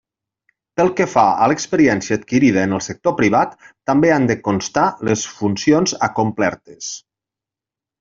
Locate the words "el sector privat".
2.79-3.55